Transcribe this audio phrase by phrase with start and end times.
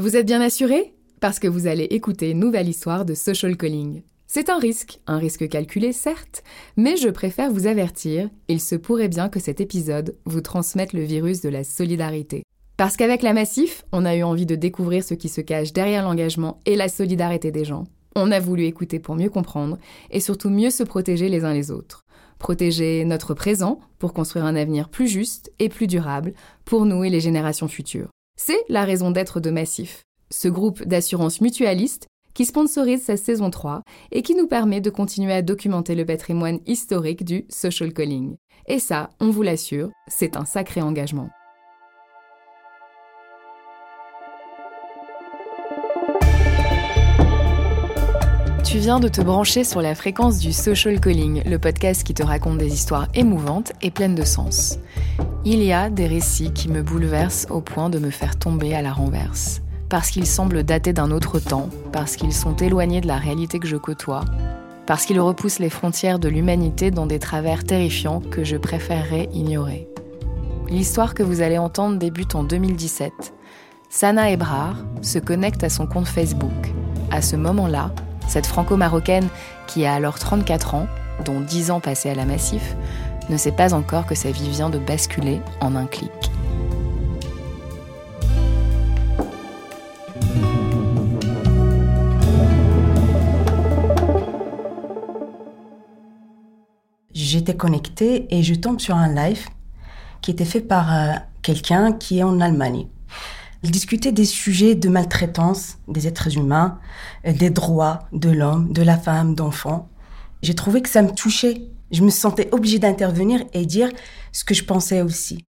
[0.00, 0.94] Vous êtes bien assuré?
[1.20, 4.00] Parce que vous allez écouter une nouvelle histoire de social calling.
[4.26, 6.42] C'est un risque, un risque calculé certes,
[6.78, 11.02] mais je préfère vous avertir, il se pourrait bien que cet épisode vous transmette le
[11.02, 12.44] virus de la solidarité.
[12.78, 16.04] Parce qu'avec la Massif, on a eu envie de découvrir ce qui se cache derrière
[16.04, 17.84] l'engagement et la solidarité des gens.
[18.16, 19.76] On a voulu écouter pour mieux comprendre
[20.10, 22.06] et surtout mieux se protéger les uns les autres.
[22.38, 26.32] Protéger notre présent pour construire un avenir plus juste et plus durable
[26.64, 28.08] pour nous et les générations futures.
[28.42, 33.82] C'est la raison d'être de Massif, ce groupe d'assurance mutualiste qui sponsorise sa saison 3
[34.12, 38.36] et qui nous permet de continuer à documenter le patrimoine historique du social calling.
[38.66, 41.28] Et ça, on vous l'assure, c'est un sacré engagement.
[48.70, 52.22] Tu viens de te brancher sur la fréquence du Social Calling, le podcast qui te
[52.22, 54.78] raconte des histoires émouvantes et pleines de sens.
[55.44, 58.80] Il y a des récits qui me bouleversent au point de me faire tomber à
[58.80, 63.16] la renverse parce qu'ils semblent dater d'un autre temps, parce qu'ils sont éloignés de la
[63.16, 64.24] réalité que je côtoie,
[64.86, 69.88] parce qu'ils repoussent les frontières de l'humanité dans des travers terrifiants que je préférerais ignorer.
[70.68, 73.12] L'histoire que vous allez entendre débute en 2017.
[73.88, 76.72] Sana Ebrard se connecte à son compte Facebook.
[77.10, 77.90] À ce moment-là,
[78.30, 79.28] cette franco-marocaine,
[79.66, 80.86] qui a alors 34 ans,
[81.24, 82.76] dont 10 ans passés à la Massif,
[83.28, 86.10] ne sait pas encore que sa vie vient de basculer en un clic.
[97.30, 99.46] j'étais connectée et je tombe sur un live
[100.20, 102.86] qui était fait par euh, quelqu'un qui est en Allemagne.
[103.62, 106.78] Il discutait des sujets de maltraitance des êtres humains,
[107.26, 109.88] euh, des droits de l'homme, de la femme, d'enfants.
[110.42, 111.68] J'ai trouvé que ça me touchait.
[111.90, 113.90] Je me sentais obligée d'intervenir et dire
[114.32, 115.44] ce que je pensais aussi.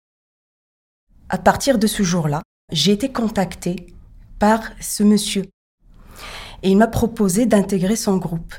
[1.28, 3.86] À partir de ce jour-là, j'ai été contactée
[4.38, 5.46] par ce monsieur.
[6.62, 8.54] Et il m'a proposé d'intégrer son groupe,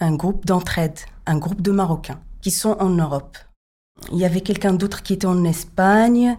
[0.00, 3.36] un groupe d'entraide, un groupe de Marocains qui sont en Europe.
[4.12, 6.38] Il y avait quelqu'un d'autre qui était en Espagne,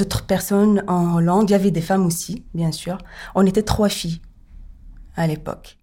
[0.00, 1.50] d'autres personnes en Hollande.
[1.50, 2.98] Il y avait des femmes aussi, bien sûr.
[3.34, 4.20] On était trois filles
[5.16, 5.78] à l'époque.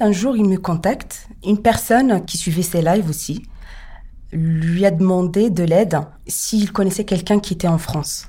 [0.00, 1.28] Un jour, il me contacte.
[1.44, 3.42] Une personne qui suivait ses lives aussi
[4.32, 8.28] lui a demandé de l'aide s'il connaissait quelqu'un qui était en France.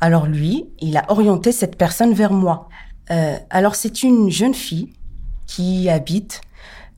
[0.00, 2.68] Alors lui, il a orienté cette personne vers moi.
[3.10, 4.92] Euh, alors c'est une jeune fille
[5.46, 6.40] qui habite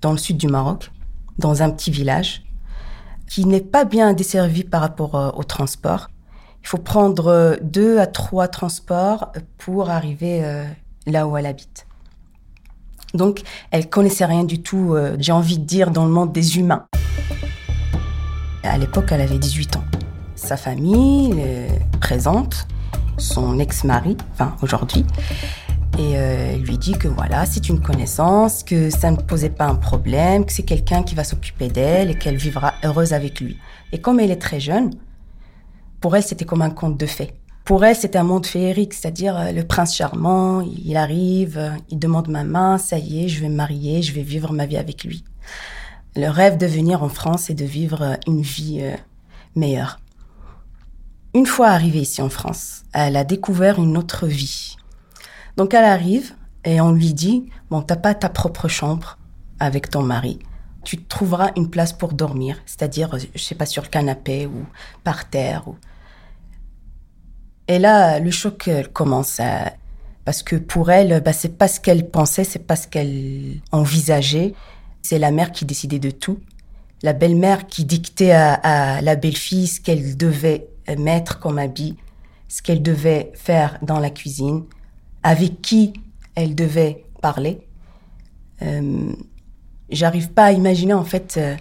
[0.00, 0.90] dans le sud du Maroc
[1.38, 2.42] dans un petit village
[3.28, 6.08] qui n'est pas bien desservi par rapport euh, au transport.
[6.66, 10.64] Il faut prendre euh, deux à trois transports pour arriver euh,
[11.06, 11.86] là où elle habite.
[13.14, 16.86] Donc, elle connaissait rien du tout, j'ai envie de dire, dans le monde des humains.
[18.64, 19.84] À l'époque, elle avait 18 ans.
[20.34, 21.34] Sa famille
[22.00, 22.66] présente,
[23.16, 25.06] son ex-mari, enfin aujourd'hui,
[25.98, 29.76] et euh, lui dit que voilà, c'est une connaissance, que ça ne posait pas un
[29.76, 33.56] problème, que c'est quelqu'un qui va s'occuper d'elle et qu'elle vivra heureuse avec lui.
[33.92, 34.90] Et comme elle est très jeune,
[36.00, 37.32] pour elle, c'était comme un conte de fées.
[37.64, 41.98] Pour elle, c'était un monde féerique, c'est-à-dire euh, le prince charmant, il arrive, euh, il
[41.98, 44.76] demande ma main, ça y est, je vais me marier, je vais vivre ma vie
[44.76, 45.24] avec lui.
[46.14, 48.82] Le rêve de venir en France et de vivre une vie
[49.54, 50.00] meilleure.
[51.34, 54.76] Une fois arrivée ici en France, elle a découvert une autre vie,
[55.56, 56.34] donc elle arrive
[56.64, 59.18] et on lui dit, bon, t'as pas ta propre chambre
[59.60, 60.38] avec ton mari.
[60.86, 64.64] Tu trouveras une place pour dormir, c'est-à-dire, je sais pas, sur le canapé ou
[65.02, 65.66] par terre.
[65.66, 65.74] Ou...
[67.66, 69.40] Et là, le choc commence
[70.24, 74.54] parce que pour elle, bah, c'est pas ce qu'elle pensait, c'est pas ce qu'elle envisageait.
[75.02, 76.38] C'est la mère qui décidait de tout.
[77.02, 81.96] La belle-mère qui dictait à, à la belle-fille ce qu'elle devait mettre comme habit,
[82.46, 84.62] ce qu'elle devait faire dans la cuisine,
[85.24, 85.94] avec qui
[86.36, 87.66] elle devait parler.
[88.62, 89.12] Euh,
[89.90, 91.56] J'arrive pas à imaginer en fait euh,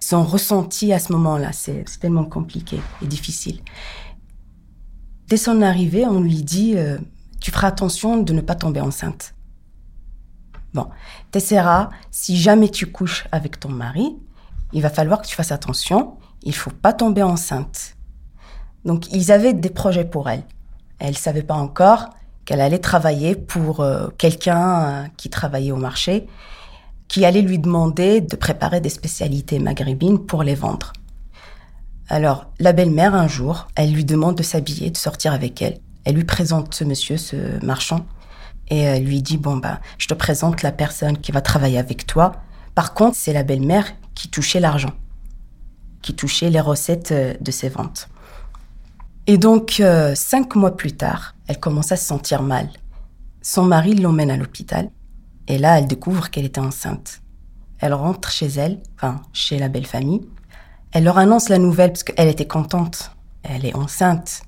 [0.00, 1.52] son ressenti à ce moment-là.
[1.52, 3.60] C'est tellement compliqué et difficile.
[5.28, 6.98] Dès son arrivée, on lui dit euh,
[7.40, 9.34] Tu feras attention de ne pas tomber enceinte.
[10.74, 10.88] Bon,
[11.30, 14.16] t'essaieras, si jamais tu couches avec ton mari,
[14.72, 16.16] il va falloir que tu fasses attention.
[16.42, 17.96] Il faut pas tomber enceinte.
[18.84, 20.44] Donc, ils avaient des projets pour elle.
[20.98, 22.10] Elle savait pas encore
[22.44, 26.26] qu'elle allait travailler pour euh, quelqu'un qui travaillait au marché,
[27.08, 30.92] qui allait lui demander de préparer des spécialités maghrébines pour les vendre.
[32.08, 35.78] Alors, la belle-mère, un jour, elle lui demande de s'habiller, de sortir avec elle.
[36.04, 38.06] Elle lui présente ce monsieur, ce marchand,
[38.68, 42.06] et elle lui dit, bon, ben, je te présente la personne qui va travailler avec
[42.06, 42.32] toi.
[42.74, 44.92] Par contre, c'est la belle-mère qui touchait l'argent,
[46.00, 48.08] qui touchait les recettes euh, de ses ventes.
[49.26, 49.82] Et donc,
[50.14, 52.70] cinq mois plus tard, elle commence à se sentir mal.
[53.42, 54.88] Son mari l'emmène à l'hôpital.
[55.48, 57.22] Et là, elle découvre qu'elle était enceinte.
[57.80, 60.28] Elle rentre chez elle, enfin, chez la belle famille.
[60.92, 63.12] Elle leur annonce la nouvelle parce qu'elle était contente.
[63.42, 64.42] Elle est enceinte.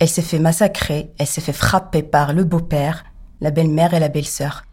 [0.00, 3.04] Elle s'est fait massacrer, elle s'est fait frapper par le beau-père,
[3.40, 4.64] la belle-mère et la belle-sœur.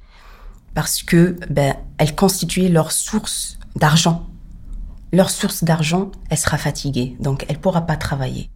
[0.73, 4.25] Parce que, ben, elle constituait leur source d'argent.
[5.13, 8.49] Leur source d'argent, elle sera fatiguée, donc elle pourra pas travailler.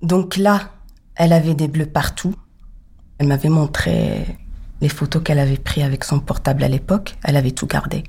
[0.00, 0.70] Donc là,
[1.16, 2.34] elle avait des bleus partout.
[3.18, 4.38] Elle m'avait montré
[4.80, 7.16] les photos qu'elle avait prises avec son portable à l'époque.
[7.24, 8.04] Elle avait tout gardé.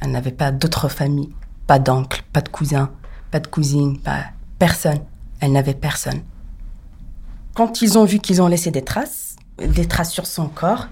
[0.00, 1.34] Elle n'avait pas d'autres familles,
[1.66, 2.90] pas d'oncle, pas de cousin,
[3.30, 4.24] pas de cousine, pas
[4.58, 5.00] personne.
[5.40, 6.22] Elle n'avait personne.
[7.54, 10.88] Quand ils ont vu qu'ils ont laissé des traces, des traces sur son corps,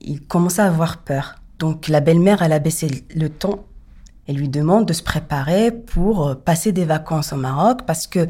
[0.00, 1.36] ils commençaient à avoir peur.
[1.58, 3.64] Donc la belle-mère, elle a baissé le ton
[4.26, 8.28] et lui demande de se préparer pour passer des vacances au Maroc parce que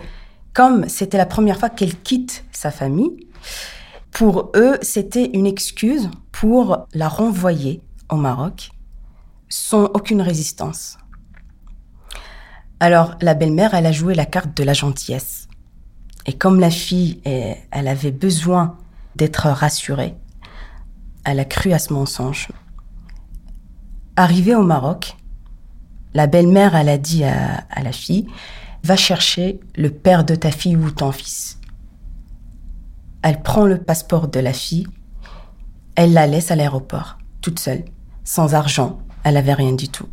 [0.52, 3.26] comme c'était la première fois qu'elle quitte sa famille,
[4.14, 8.70] pour eux, c'était une excuse pour la renvoyer au Maroc
[9.48, 10.98] sans aucune résistance.
[12.78, 15.48] Alors, la belle-mère, elle a joué la carte de la gentillesse.
[16.26, 18.78] Et comme la fille, elle avait besoin
[19.16, 20.14] d'être rassurée,
[21.24, 22.48] elle a cru à ce mensonge.
[24.14, 25.16] Arrivée au Maroc,
[26.14, 28.28] la belle-mère, elle a dit à, à la fille,
[28.84, 31.58] va chercher le père de ta fille ou ton fils.
[33.24, 34.86] Elle prend le passeport de la fille,
[35.94, 37.86] elle la laisse à l'aéroport, toute seule,
[38.22, 40.10] sans argent, elle avait rien du tout.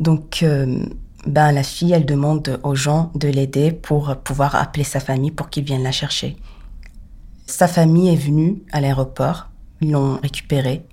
[0.00, 0.82] Donc, euh,
[1.26, 5.50] ben la fille, elle demande aux gens de l'aider pour pouvoir appeler sa famille pour
[5.50, 6.38] qu'ils viennent la chercher.
[7.46, 9.50] Sa famille est venue à l'aéroport,
[9.82, 10.86] ils l'ont récupérée,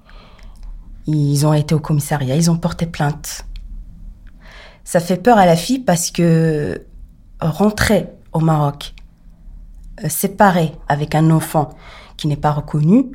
[1.08, 3.46] ils ont été au commissariat, ils ont porté plainte.
[4.84, 6.86] Ça fait peur à la fille parce que
[7.40, 9.01] rentrer au Maroc, euh,
[10.10, 11.70] séparée avec un enfant
[12.18, 13.12] qui n'est pas reconnu,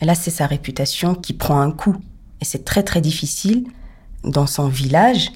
[0.00, 1.96] là c'est sa réputation qui prend un coup.
[2.40, 3.66] Et c'est très très difficile
[4.24, 5.30] dans son village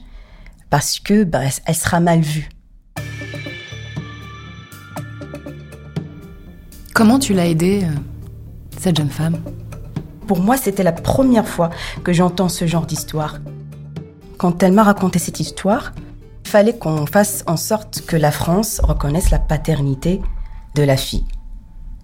[0.69, 2.49] parce que bah, elle sera mal vue.
[6.94, 7.94] Comment tu l'as aidée, euh,
[8.79, 9.38] cette jeune femme?
[10.26, 11.71] Pour moi, c'était la première fois
[12.05, 13.38] que j'entends ce genre d'histoire.
[14.38, 15.93] Quand elle m'a raconté cette histoire,
[16.44, 20.21] il fallait qu'on fasse en sorte que la France reconnaisse la paternité
[20.75, 21.25] de la fille.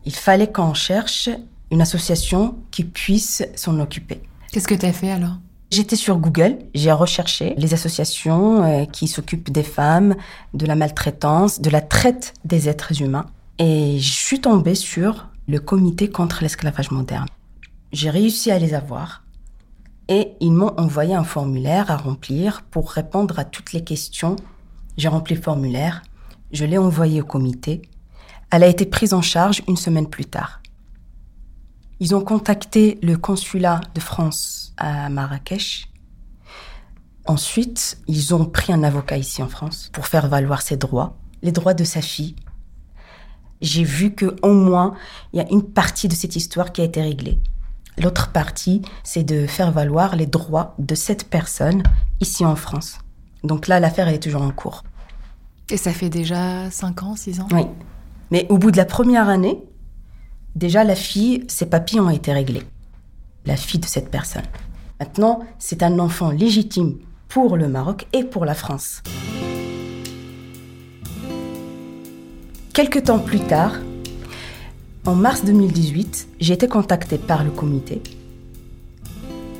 [0.04, 1.28] Il fallait qu'on cherche
[1.70, 4.20] une association qui puisse s'en occuper.
[4.52, 5.38] Qu'est-ce que tu as fait alors?
[5.72, 10.14] J'étais sur Google, j'ai recherché les associations euh, qui s'occupent des femmes,
[10.54, 13.26] de la maltraitance, de la traite des êtres humains.
[13.58, 17.26] Et je suis tombée sur le comité contre l'esclavage moderne.
[17.92, 19.24] J'ai réussi à les avoir
[20.08, 24.36] et ils m'ont envoyé un formulaire à remplir pour répondre à toutes les questions.
[24.96, 26.02] J'ai rempli le formulaire,
[26.52, 27.82] je l'ai envoyé au comité.
[28.50, 30.60] Elle a été prise en charge une semaine plus tard.
[31.98, 35.88] Ils ont contacté le consulat de France à Marrakech.
[37.26, 41.52] Ensuite, ils ont pris un avocat ici en France pour faire valoir ses droits, les
[41.52, 42.36] droits de sa fille.
[43.60, 44.94] J'ai vu que au moins
[45.32, 47.38] il y a une partie de cette histoire qui a été réglée.
[47.98, 51.82] L'autre partie, c'est de faire valoir les droits de cette personne
[52.20, 52.98] ici en France.
[53.42, 54.84] Donc là, l'affaire est toujours en cours.
[55.70, 57.48] Et ça fait déjà 5 ans, 6 ans?
[57.52, 57.62] Oui.
[58.30, 59.62] Mais au bout de la première année,
[60.54, 62.62] déjà la fille, ses papiers ont été réglés.
[63.44, 64.42] La fille de cette personne.
[64.98, 66.98] Maintenant, c'est un enfant légitime
[67.28, 69.02] pour le Maroc et pour la France.
[72.72, 73.72] Quelques temps plus tard,
[75.06, 78.02] en mars 2018, j'ai été contactée par le comité.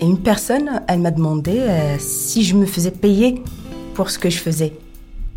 [0.00, 3.43] Et une personne, elle m'a demandé euh, si je me faisais payer
[3.95, 4.76] pour ce que je faisais.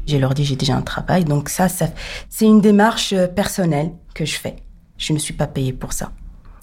[0.09, 4.25] J'ai leur dit j'ai déjà un travail, donc ça, c'est une démarche euh, personnelle que
[4.25, 4.55] je fais.
[4.97, 6.13] Je ne suis pas payée pour ça.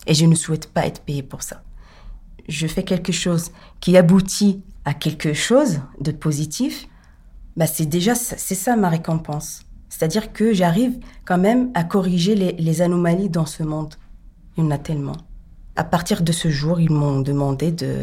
[0.09, 1.63] Et je ne souhaite pas être payée pour ça.
[2.49, 6.89] Je fais quelque chose qui aboutit à quelque chose de positif.
[7.57, 9.61] Bah c'est déjà c'est ça ma récompense.
[9.91, 13.95] C'est-à-dire que j'arrive quand même à corriger les, anomalies dans ce monde.
[14.57, 15.17] Il y en a tellement.
[15.77, 17.95] À partir de ce jour, ils m'ont demandé de,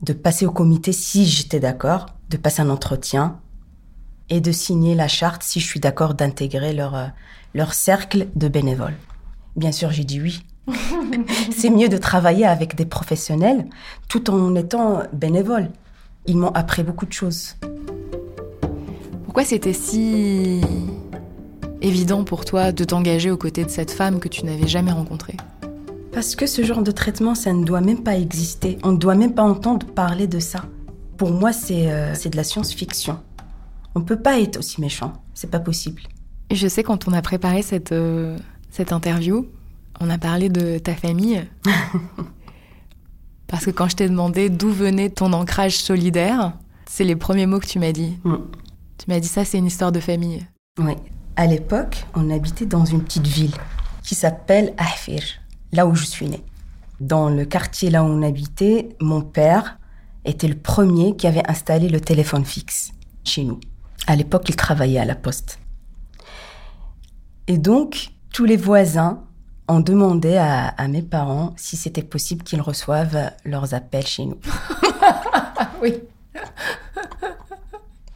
[0.00, 3.38] de passer au comité si j'étais d'accord, de passer un entretien
[4.30, 7.06] et de signer la charte si je suis d'accord d'intégrer leur, euh,
[7.54, 8.96] leur cercle de bénévoles.
[9.56, 10.44] Bien sûr, j'ai dit oui.
[11.56, 13.66] C'est mieux de travailler avec des professionnels
[14.08, 15.70] tout en étant bénévole.
[16.26, 17.54] Ils m'ont appris beaucoup de choses.
[19.24, 20.60] Pourquoi c'était si
[21.80, 25.36] évident pour toi de t'engager aux côtés de cette femme que tu n'avais jamais rencontrée?
[26.12, 28.78] Parce que ce genre de traitement, ça ne doit même pas exister.
[28.82, 30.64] On ne doit même pas entendre parler de ça.
[31.18, 33.18] Pour moi, c'est euh, de la science-fiction.
[33.96, 35.14] On ne peut pas être aussi méchant.
[35.32, 36.02] C'est pas possible.
[36.52, 38.36] Je sais quand on a préparé cette, euh,
[38.70, 39.48] cette interview,
[40.00, 41.42] on a parlé de ta famille.
[43.46, 46.52] Parce que quand je t'ai demandé d'où venait ton ancrage solidaire,
[46.84, 48.18] c'est les premiers mots que tu m'as dit.
[48.24, 48.34] Mm.
[48.98, 50.46] Tu m'as dit ça, c'est une histoire de famille.
[50.78, 50.92] Oui.
[51.36, 53.54] À l'époque, on habitait dans une petite ville
[54.02, 55.22] qui s'appelle Ahfir,
[55.72, 56.44] là où je suis née.
[57.00, 59.78] Dans le quartier là où on habitait, mon père
[60.26, 62.92] était le premier qui avait installé le téléphone fixe
[63.24, 63.58] chez nous.
[64.06, 65.58] À l'époque, il travaillait à la poste.
[67.48, 69.22] Et donc, tous les voisins
[69.68, 74.38] ont demandé à, mes parents si c'était possible qu'ils reçoivent leurs appels chez nous.
[75.82, 75.94] oui.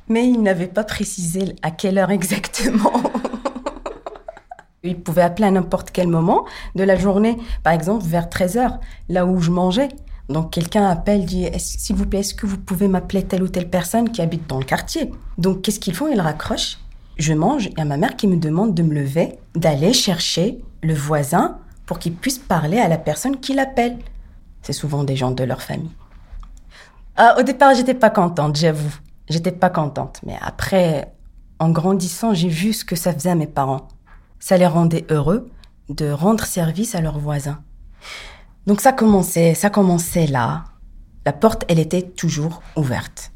[0.08, 2.92] Mais ils n'avaient pas précisé à quelle heure exactement.
[4.82, 6.44] ils pouvaient appeler à n'importe quel moment
[6.74, 9.88] de la journée, par exemple vers 13h, là où je mangeais.
[10.30, 13.68] Donc quelqu'un appelle, dit S'il vous plaît, est-ce que vous pouvez m'appeler telle ou telle
[13.68, 15.10] personne qui habite dans le quartier?
[15.38, 16.06] Donc qu'est-ce qu'ils font?
[16.06, 16.78] Ils raccrochent.
[17.18, 20.94] Je mange et à ma mère qui me demande de me lever, d'aller chercher le
[20.94, 23.98] voisin pour qu'il puisse parler à la personne qui l'appelle.
[24.62, 25.90] C'est souvent des gens de leur famille.
[27.16, 28.94] Ah, au départ, j'étais pas contente, j'avoue.
[29.28, 30.20] J'étais pas contente.
[30.24, 31.12] Mais après,
[31.58, 33.88] en grandissant, j'ai vu ce que ça faisait à mes parents.
[34.38, 35.50] Ça les rendait heureux
[35.88, 37.58] de rendre service à leurs voisins.
[38.66, 40.64] Donc ça commençait, ça commençait là.
[41.24, 43.32] La porte, elle était toujours ouverte.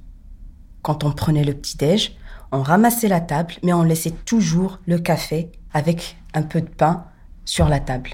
[0.82, 2.16] Quand on prenait le petit-déj,
[2.52, 7.04] on ramassait la table, mais on laissait toujours le café avec un peu de pain
[7.44, 8.10] sur la table.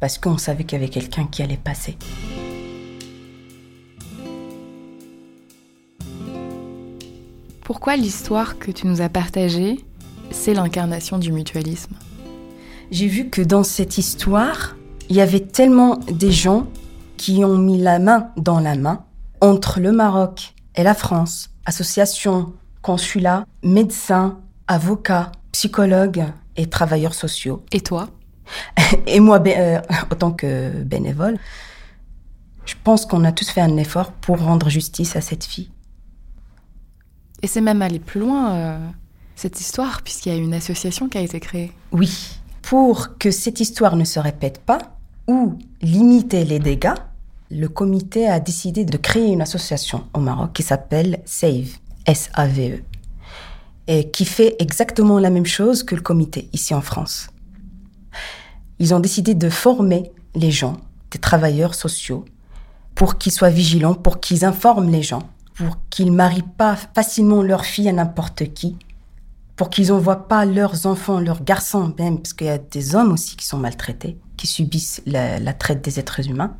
[0.00, 1.98] Parce qu'on savait qu'il y avait quelqu'un qui allait passer.
[7.64, 9.84] Pourquoi l'histoire que tu nous as partagée,
[10.30, 11.94] c'est l'incarnation du mutualisme?
[12.90, 14.76] J'ai vu que dans cette histoire,
[15.10, 16.68] il y avait tellement des gens
[17.16, 19.04] qui ont mis la main dans la main
[19.40, 24.38] entre le Maroc et la France, associations, consulats, médecins,
[24.68, 26.24] avocats, psychologues
[26.56, 27.64] et travailleurs sociaux.
[27.72, 28.08] Et toi?
[29.06, 29.80] Et moi, euh,
[30.12, 31.38] autant que bénévole,
[32.64, 35.70] je pense qu'on a tous fait un effort pour rendre justice à cette fille.
[37.42, 38.88] Et c'est même aller plus loin, euh,
[39.34, 41.72] cette histoire, puisqu'il y a une association qui a été créée.
[41.90, 42.36] Oui.
[42.62, 44.99] Pour que cette histoire ne se répète pas,
[45.30, 46.98] ou limiter les dégâts,
[47.52, 52.82] le comité a décidé de créer une association au Maroc qui s'appelle SAVE, S-A-V-E,
[53.86, 57.28] et qui fait exactement la même chose que le comité ici en France.
[58.80, 60.78] Ils ont décidé de former les gens,
[61.12, 62.24] des travailleurs sociaux,
[62.96, 65.22] pour qu'ils soient vigilants, pour qu'ils informent les gens,
[65.54, 68.76] pour qu'ils marient pas facilement leurs filles à n'importe qui,
[69.60, 73.12] pour qu'ils n'envoient pas leurs enfants, leurs garçons même, parce qu'il y a des hommes
[73.12, 76.56] aussi qui sont maltraités, qui subissent la, traite des êtres humains,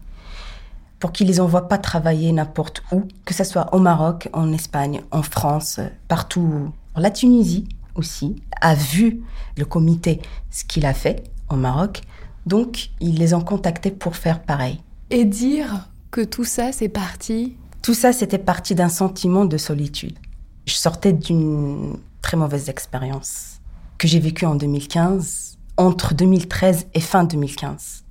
[0.98, 5.00] pour qu'ils les envoient pas travailler n'importe où, que ce soit au Maroc, en Espagne,
[5.12, 6.74] en France, partout.
[6.94, 9.22] La Tunisie aussi a vu
[9.56, 12.02] le comité ce qu'il a fait au Maroc,
[12.44, 14.78] donc ils les ont contactés pour faire pareil.
[15.08, 17.56] Et dire que tout ça, c'est parti?
[17.80, 20.18] Tout ça, c'était parti d'un sentiment de solitude.
[20.66, 21.96] Je sortais d'une
[22.30, 23.60] très mauvaise expérience
[23.98, 28.04] que j'ai vécue en 2015, entre 2013 et fin 2015.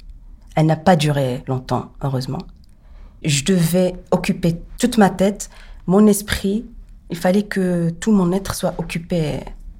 [0.57, 2.41] Elle n'a pas duré longtemps, heureusement.
[3.23, 5.49] Je devais occuper toute ma tête,
[5.87, 6.65] mon esprit.
[7.09, 9.39] Il fallait que tout mon être soit occupé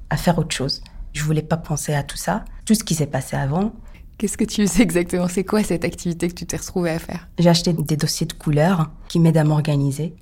[0.10, 0.82] à faire autre chose.
[1.12, 3.74] Je voulais pas penser à tout ça, tout ce qui s'est passé avant.
[4.18, 5.28] Qu'est-ce que tu sais exactement?
[5.28, 7.28] C'est quoi cette activité que tu t'es retrouvée à faire?
[7.40, 10.16] J'ai acheté des dossiers de couleurs qui m'aident à m'organiser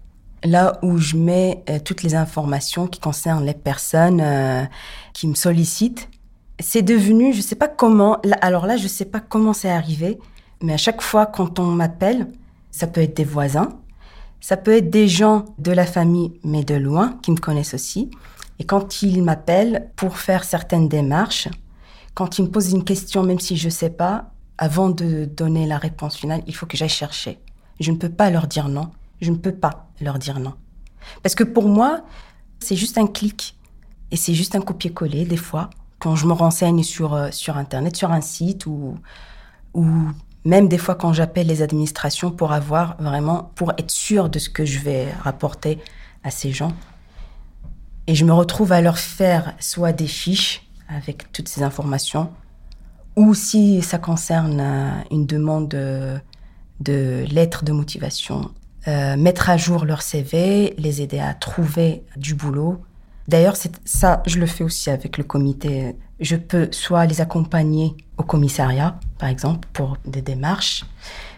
[0.44, 4.64] là où je mets euh, toutes les informations qui concernent les personnes euh,
[5.14, 6.10] qui me sollicitent.
[6.60, 10.18] C'est devenu, je sais pas comment, alors là, je sais pas comment c'est arrivé,
[10.62, 12.28] mais à chaque fois quand on m'appelle,
[12.72, 13.70] ça peut être des voisins,
[14.42, 18.12] ça peut être des gens de la famille, mais de loin, qui me connaissent aussi.
[18.60, 21.48] Et quand ils m'appellent pour faire certaines démarches,
[22.14, 25.78] quand ils me posent une question, même si je sais pas, avant de donner la
[25.78, 27.38] réponse finale, il faut que j'aille chercher.
[27.80, 28.90] Je ne peux pas leur dire non.
[29.22, 30.54] Je ne peux pas leur dire non.
[31.24, 32.02] Parce que pour moi,
[32.60, 33.58] c'est juste un clic.
[34.12, 35.70] Et c'est juste un copier-coller, des fois,
[36.00, 38.98] quand je me renseigne sur, euh, sur Internet, sur un site, ou,
[40.46, 44.50] même des fois quand j'appelle les administrations pour avoir vraiment, pour être sûr de ce
[44.50, 45.78] que je vais rapporter
[46.24, 46.72] à ces gens.
[48.08, 52.32] Et je me retrouve à leur faire soit des fiches avec toutes ces informations,
[53.18, 56.18] ou si ça concerne euh, une demande de,
[56.80, 58.52] de lettre de motivation
[58.88, 62.82] euh, mettre à jour leur CV, les aider à trouver du boulot.
[63.28, 65.98] D'ailleurs, ça, je le fais aussi avec le comité.
[66.20, 70.86] Je peux soit les accompagner au commissariat, par exemple, pour des démarches,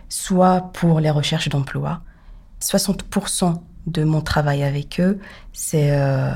[0.09, 2.01] soit pour les recherches d'emploi.
[2.61, 5.19] 60% de mon travail avec eux,
[5.51, 6.31] c'est euh,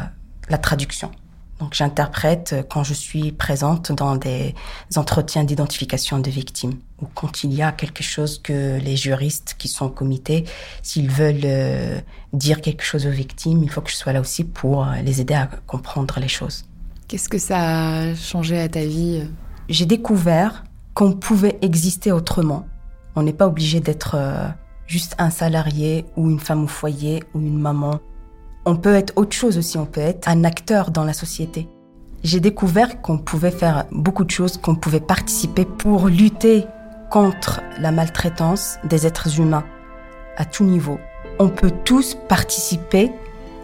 [0.49, 1.11] la traduction.
[1.59, 4.55] Donc j'interprète quand je suis présente dans des
[4.95, 6.79] entretiens d'identification des victimes
[7.13, 10.45] quand il y a quelque chose que les juristes qui sont au comité,
[10.81, 11.99] s'ils veulent euh,
[12.33, 15.21] dire quelque chose aux victimes, il faut que je sois là aussi pour euh, les
[15.21, 16.65] aider à comprendre les choses.
[17.07, 19.23] Qu'est-ce que ça a changé à ta vie
[19.69, 22.65] J'ai découvert qu'on pouvait exister autrement.
[23.15, 24.47] On n'est pas obligé d'être euh,
[24.87, 27.99] juste un salarié ou une femme au foyer ou une maman.
[28.65, 31.67] On peut être autre chose aussi, on peut être un acteur dans la société.
[32.23, 36.65] J'ai découvert qu'on pouvait faire beaucoup de choses, qu'on pouvait participer pour lutter
[37.13, 39.65] contre la maltraitance des êtres humains
[40.35, 40.99] à tout niveau.
[41.37, 43.11] On peut tous participer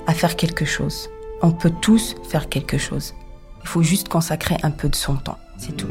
[0.05, 1.09] à faire quelque chose.
[1.41, 3.15] On peut tous faire quelque chose.
[3.63, 5.89] Il faut juste consacrer un peu de son temps, c'est tout.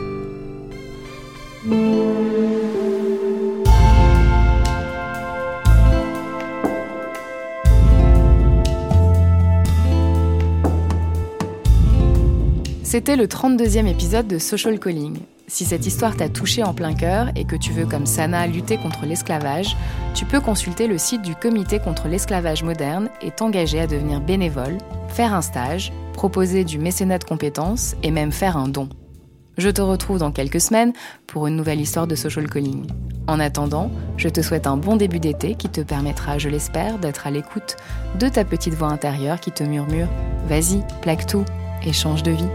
[12.91, 15.19] C'était le 32e épisode de Social Calling.
[15.47, 18.79] Si cette histoire t'a touché en plein cœur et que tu veux, comme Sana, lutter
[18.79, 19.77] contre l'esclavage,
[20.15, 24.79] tu peux consulter le site du Comité contre l'esclavage moderne et t'engager à devenir bénévole,
[25.09, 28.89] faire un stage, proposer du mécénat de compétences et même faire un don.
[29.59, 30.95] Je te retrouve dans quelques semaines
[31.27, 32.87] pour une nouvelle histoire de social calling.
[33.27, 37.27] En attendant, je te souhaite un bon début d'été qui te permettra, je l'espère, d'être
[37.27, 37.77] à l'écoute
[38.19, 40.09] de ta petite voix intérieure qui te murmure
[40.49, 41.45] Vas-y, plaque tout
[41.85, 42.49] et change de vie.